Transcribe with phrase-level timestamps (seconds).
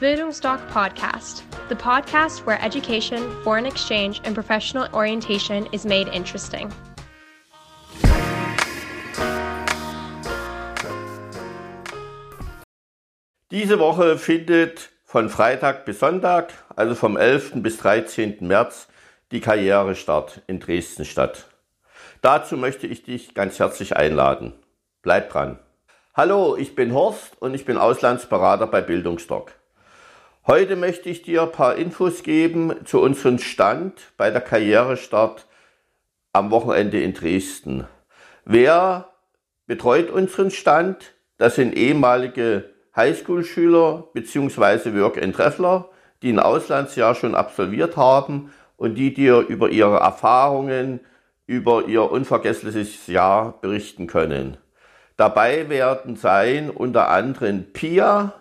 [0.00, 6.70] Bildungsdoc Podcast, the podcast where education, foreign exchange, and professional orientation is made interesting.
[13.50, 17.54] Diese Woche findet von Freitag bis Sonntag, also vom 11.
[17.54, 18.36] bis 13.
[18.42, 18.86] März,
[19.32, 21.46] die Karrierestart in Dresden statt.
[22.22, 24.52] Dazu möchte ich dich ganz herzlich einladen.
[25.02, 25.58] Bleib dran.
[26.14, 29.57] Hallo, ich bin Horst und ich bin Auslandsberater bei Bildungsdoc.
[30.50, 35.46] Heute möchte ich dir ein paar Infos geben zu unserem Stand bei der Karrierestart
[36.32, 37.86] am Wochenende in Dresden.
[38.46, 39.10] Wer
[39.66, 41.12] betreut unseren Stand?
[41.36, 44.98] Das sind ehemalige Highschool-Schüler bzw.
[44.98, 45.90] Work-and-Traveler,
[46.22, 51.00] die ein Auslandsjahr schon absolviert haben und die dir über ihre Erfahrungen,
[51.46, 54.56] über ihr unvergessliches Jahr berichten können.
[55.18, 58.32] Dabei werden sein unter anderem Pia,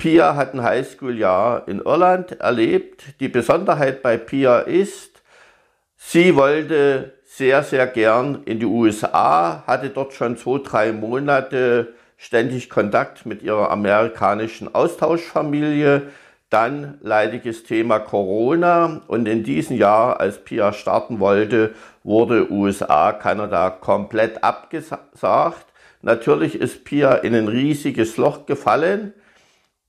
[0.00, 3.20] Pia hat ein Highschool-Jahr in Irland erlebt.
[3.20, 5.20] Die Besonderheit bei Pia ist,
[5.98, 12.70] sie wollte sehr, sehr gern in die USA, hatte dort schon zwei, drei Monate ständig
[12.70, 16.04] Kontakt mit ihrer amerikanischen Austauschfamilie.
[16.48, 21.74] Dann leidiges Thema Corona und in diesem Jahr, als Pia starten wollte,
[22.04, 25.66] wurde USA, Kanada komplett abgesagt.
[26.00, 29.12] Natürlich ist Pia in ein riesiges Loch gefallen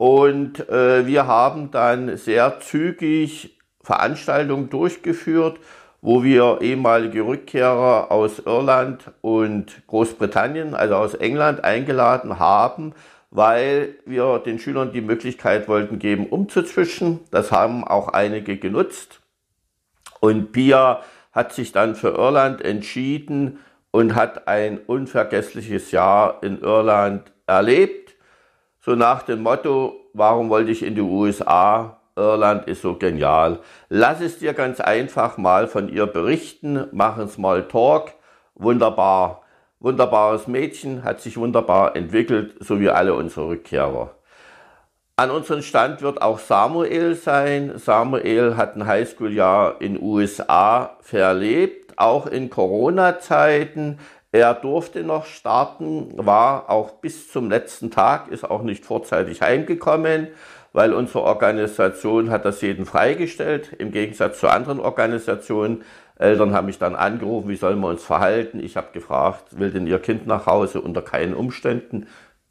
[0.02, 5.60] und äh, wir haben dann sehr zügig Veranstaltungen durchgeführt,
[6.02, 12.94] wo wir ehemalige Rückkehrer aus Irland und Großbritannien, also aus England, eingeladen haben,
[13.30, 17.20] weil wir den Schülern die Möglichkeit wollten geben, umzuzwischen.
[17.30, 19.22] Das haben auch einige genutzt.
[20.20, 23.60] Und Pia hat sich dann für Irland entschieden
[23.92, 28.02] und hat ein unvergessliches Jahr in Irland erlebt
[28.82, 32.02] so nach dem Motto, warum wollte ich in die USA?
[32.16, 33.60] Irland ist so genial.
[33.90, 38.14] Lass es dir ganz einfach mal von ihr berichten, machen Small Talk.
[38.56, 39.42] Wunderbar.
[39.80, 44.12] Wunderbares Mädchen, hat sich wunderbar entwickelt, so wie alle unsere Rückkehrer.
[45.16, 47.78] An unserem Stand wird auch Samuel sein.
[47.78, 54.00] Samuel hat ein Highschool-Jahr in USA verlebt, auch in Corona-Zeiten.
[54.34, 60.30] Er durfte noch starten, war auch bis zum letzten Tag, ist auch nicht vorzeitig heimgekommen,
[60.72, 65.84] weil unsere Organisation hat das jeden freigestellt, im Gegensatz zu anderen Organisationen.
[66.18, 68.64] Eltern haben mich dann angerufen, wie sollen wir uns verhalten?
[68.64, 70.80] Ich habe gefragt, will denn Ihr Kind nach Hause?
[70.80, 72.08] Unter keinen Umständen.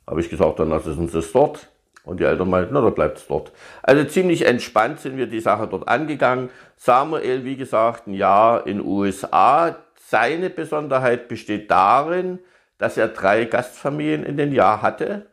[0.07, 1.69] Habe ich gesagt, dann lassen Sie es dort.
[2.05, 3.53] Und die Eltern meinten, na, dann bleibt es dort.
[3.83, 6.51] Also ziemlich entspannt sind wir die Sache dort angegangen.
[6.77, 9.77] Samuel, wie gesagt, ein Jahr in USA.
[10.10, 12.41] Seine Besonderheit besteht darin,
[12.78, 15.26] dass er drei Gastfamilien in den Jahr hatte,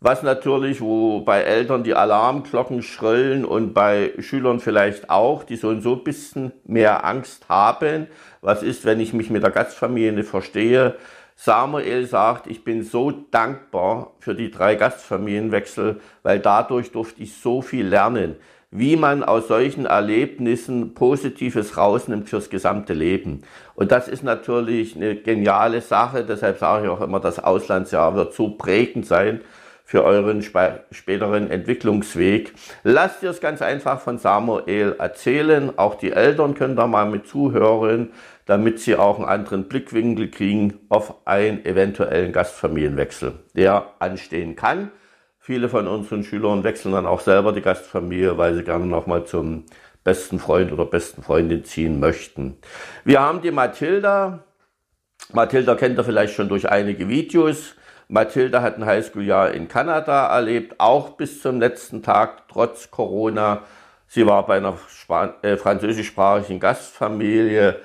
[0.00, 5.68] was natürlich, wo bei Eltern die Alarmglocken schrillen und bei Schülern vielleicht auch, die so
[5.68, 8.06] und so ein bisschen mehr Angst haben.
[8.42, 10.96] Was ist, wenn ich mich mit der Gastfamilie nicht verstehe?
[11.34, 17.62] Samuel sagt, ich bin so dankbar für die drei Gastfamilienwechsel, weil dadurch durfte ich so
[17.62, 18.36] viel lernen
[18.72, 23.42] wie man aus solchen Erlebnissen Positives rausnimmt fürs gesamte Leben.
[23.74, 26.24] Und das ist natürlich eine geniale Sache.
[26.24, 29.42] Deshalb sage ich auch immer, das Auslandsjahr wird so prägend sein
[29.84, 32.54] für euren späteren Entwicklungsweg.
[32.82, 35.76] Lasst dir es ganz einfach von Samuel erzählen.
[35.76, 38.10] Auch die Eltern können da mal mit zuhören,
[38.46, 44.90] damit sie auch einen anderen Blickwinkel kriegen auf einen eventuellen Gastfamilienwechsel, der anstehen kann.
[45.44, 49.64] Viele von unseren Schülern wechseln dann auch selber die Gastfamilie, weil sie gerne nochmal zum
[50.04, 52.58] besten Freund oder besten Freundin ziehen möchten.
[53.04, 54.44] Wir haben die Mathilda.
[55.32, 57.74] Mathilda kennt ihr vielleicht schon durch einige Videos.
[58.06, 63.64] Mathilda hat ein Highschool-Jahr in Kanada erlebt, auch bis zum letzten Tag, trotz Corona.
[64.06, 64.78] Sie war bei einer
[65.42, 67.80] äh, französischsprachigen Gastfamilie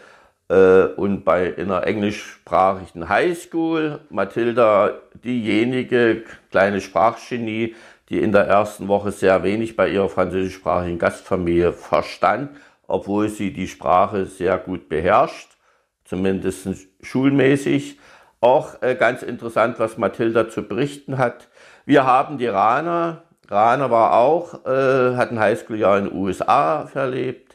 [0.50, 4.00] und bei einer englischsprachigen Highschool.
[4.10, 4.94] Mathilda,
[5.24, 7.76] diejenige kleine Sprachgenie,
[8.10, 12.52] die in der ersten Woche sehr wenig bei ihrer französischsprachigen Gastfamilie verstand,
[12.88, 15.50] obwohl sie die Sprache sehr gut beherrscht,
[16.06, 16.70] zumindest
[17.02, 18.00] schulmäßig.
[18.40, 21.50] Auch äh, ganz interessant, was Mathilda zu berichten hat.
[21.86, 23.24] Wir haben die Rana.
[23.50, 27.47] Rana war auch, äh, hat ein Highschool-Jahr in den USA verlebt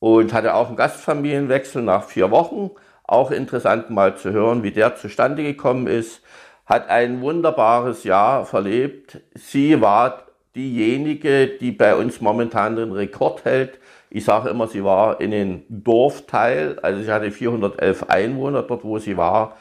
[0.00, 2.70] und hatte auch einen Gastfamilienwechsel nach vier Wochen.
[3.04, 6.22] Auch interessant mal zu hören, wie der zustande gekommen ist.
[6.66, 9.20] Hat ein wunderbares Jahr verlebt.
[9.34, 10.24] Sie war
[10.56, 13.78] diejenige, die bei uns momentan den Rekord hält.
[14.10, 18.98] Ich sage immer, sie war in den Dorfteil, also sie hatte 411 Einwohner dort, wo
[18.98, 19.56] sie war.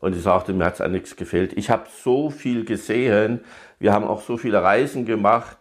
[0.00, 1.52] Und sie sagte, mir hat es an nichts gefehlt.
[1.56, 3.40] Ich habe so viel gesehen.
[3.80, 5.56] Wir haben auch so viele Reisen gemacht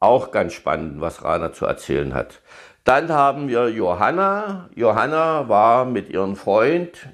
[0.00, 2.40] Auch ganz spannend, was Rana zu erzählen hat.
[2.84, 4.70] Dann haben wir Johanna.
[4.74, 7.08] Johanna war mit ihrem Freund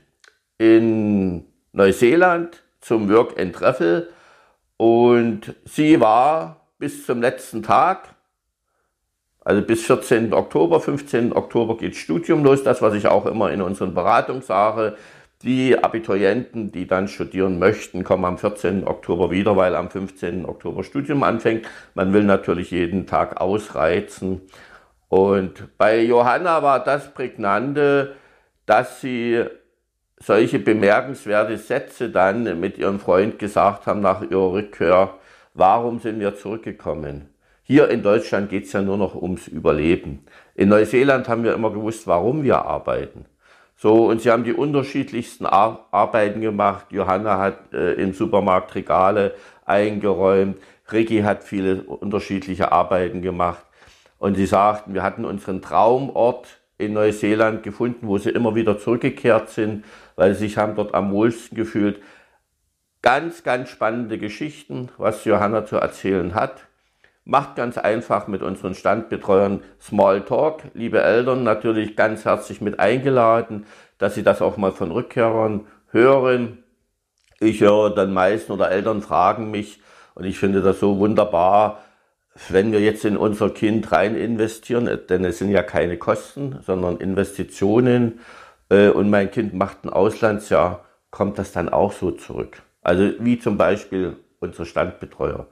[0.58, 4.08] in Neuseeland zum Work and Treffel
[4.76, 8.14] und sie war bis zum letzten Tag,
[9.40, 10.32] also bis 14.
[10.32, 11.32] Oktober, 15.
[11.32, 14.96] Oktober geht Studium los, das was ich auch immer in unseren Beratungen sage.
[15.42, 18.86] Die Abiturienten, die dann studieren möchten, kommen am 14.
[18.86, 20.46] Oktober wieder, weil am 15.
[20.46, 21.66] Oktober Studium anfängt.
[21.94, 24.42] Man will natürlich jeden Tag ausreizen.
[25.08, 28.16] Und bei Johanna war das Prägnante,
[28.66, 29.44] dass sie
[30.18, 35.14] solche bemerkenswerte Sätze dann mit ihrem Freund gesagt haben nach ihrer Rückkehr,
[35.54, 37.28] warum sind wir zurückgekommen?
[37.62, 40.24] Hier in Deutschland geht es ja nur noch ums Überleben.
[40.54, 43.26] In Neuseeland haben wir immer gewusst, warum wir arbeiten.
[43.76, 46.86] So, und sie haben die unterschiedlichsten Ar Arbeiten gemacht.
[46.90, 49.34] Johanna hat äh, im Supermarkt Regale
[49.66, 50.56] eingeräumt.
[50.90, 53.66] Ricky hat viele unterschiedliche Arbeiten gemacht.
[54.18, 59.50] Und sie sagten, wir hatten unseren Traumort in Neuseeland gefunden, wo sie immer wieder zurückgekehrt
[59.50, 59.84] sind,
[60.14, 62.02] weil sie sich haben dort am wohlsten gefühlt.
[63.02, 66.66] Ganz, ganz spannende Geschichten, was Johanna zu erzählen hat.
[67.24, 70.62] Macht ganz einfach mit unseren Standbetreuern Small Talk.
[70.74, 73.66] Liebe Eltern, natürlich ganz herzlich mit eingeladen,
[73.98, 76.62] dass Sie das auch mal von Rückkehrern hören.
[77.40, 79.80] Ich höre dann meisten oder Eltern fragen mich
[80.14, 81.82] und ich finde das so wunderbar,
[82.48, 86.98] wenn wir jetzt in unser Kind rein investieren, denn es sind ja keine Kosten, sondern
[86.98, 88.20] Investitionen
[88.68, 92.62] äh, und mein Kind macht ein Auslandsjahr, kommt das dann auch so zurück.
[92.82, 95.46] Also wie zum Beispiel unser Standbetreuer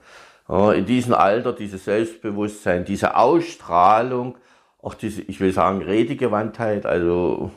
[0.49, 4.37] in diesem Alter dieses Selbstbewusstsein, diese Ausstrahlung,
[4.83, 7.51] auch diese, ich will sagen, Redegewandtheit, also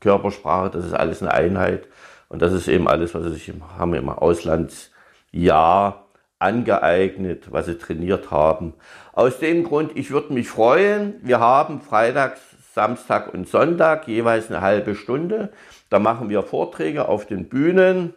[0.00, 1.88] Körpersprache, das ist alles eine Einheit.
[2.28, 6.07] Und das ist eben alles, was sich im, haben im Auslandsjahr
[6.38, 8.74] angeeignet, was sie trainiert haben.
[9.12, 12.40] Aus dem Grund, ich würde mich freuen, wir haben freitags,
[12.74, 15.50] Samstag und Sonntag jeweils eine halbe Stunde.
[15.90, 18.14] Da machen wir Vorträge auf den Bühnen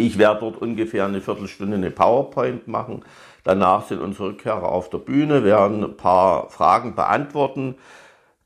[0.00, 3.04] ich werde dort ungefähr eine Viertelstunde eine PowerPoint machen.
[3.44, 7.76] Danach sind unsere Rückkehrer auf der Bühne, werden ein paar Fragen beantworten.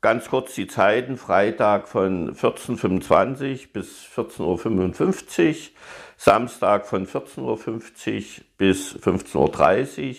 [0.05, 5.55] Ganz kurz die Zeiten, Freitag von 14.25 bis 14.55 Uhr,
[6.15, 10.15] Samstag von 14.50 Uhr bis 15.30 Uhr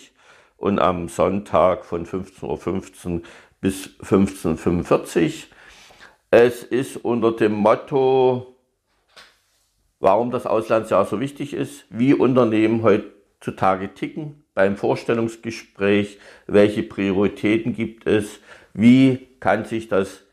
[0.57, 3.21] und am Sonntag von 15.15 Uhr
[3.61, 5.31] bis 15.45 Uhr.
[6.31, 8.57] Es ist unter dem Motto
[10.01, 18.05] warum das Auslandsjahr so wichtig ist, wie Unternehmen heutzutage ticken beim Vorstellungsgespräch, welche Prioritäten gibt
[18.05, 18.41] es,
[18.73, 20.23] wie kann sich das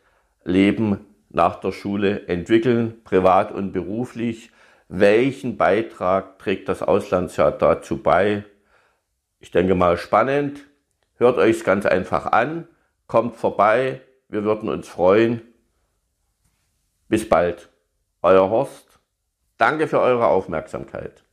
[0.45, 4.51] Leben nach der Schule entwickeln, privat und beruflich,
[4.89, 8.45] welchen Beitrag trägt das Auslandsjahr dazu bei.
[9.41, 10.61] Ich denke mal spannend,
[11.17, 12.69] hört euch es ganz einfach an,
[13.07, 15.43] kommt vorbei, wir würden uns freuen.
[17.09, 17.69] Bis bald,
[18.23, 19.01] euer Horst.
[19.59, 21.24] Danke für eure Aufmerksamkeit.